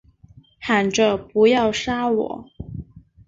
[0.57, 2.49] 喊着不要杀我